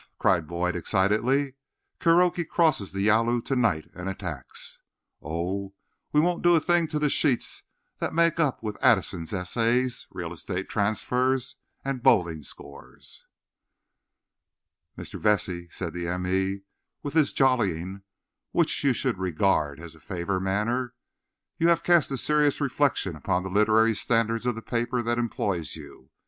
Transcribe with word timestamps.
cried 0.17 0.47
Boyd 0.47 0.75
excitedly. 0.75 1.53
"Kuroki 1.99 2.43
crosses 2.43 2.91
the 2.91 3.01
Yalu 3.05 3.39
to 3.45 3.55
night 3.55 3.87
and 3.93 4.09
attacks. 4.09 4.79
Oh, 5.21 5.75
we 6.11 6.19
won't 6.19 6.41
do 6.41 6.55
a 6.55 6.59
thing 6.59 6.87
to 6.87 6.97
the 6.97 7.07
sheets 7.07 7.61
that 7.99 8.11
make 8.11 8.39
up 8.39 8.63
with 8.63 8.79
Addison's 8.83 9.31
essays, 9.31 10.07
real 10.09 10.33
estate 10.33 10.67
transfers, 10.67 11.55
and 11.85 12.01
bowling 12.01 12.41
scores!" 12.41 13.27
"Mr. 14.97 15.19
Vesey," 15.19 15.67
said 15.69 15.93
the 15.93 16.07
m. 16.07 16.25
e., 16.25 16.61
with 17.03 17.13
his 17.13 17.31
jollying 17.31 18.01
which 18.53 18.83
you 18.83 18.93
should 18.93 19.19
regard 19.19 19.79
as 19.79 19.93
a 19.93 19.99
favour 19.99 20.39
manner, 20.39 20.95
"you 21.59 21.67
have 21.67 21.83
cast 21.83 22.09
a 22.09 22.17
serious 22.17 22.59
reflection 22.59 23.15
upon 23.15 23.43
the 23.43 23.51
literary 23.51 23.93
standards 23.93 24.47
of 24.47 24.55
the 24.55 24.63
paper 24.63 25.03
that 25.03 25.19
employs 25.19 25.75
you. 25.75 26.09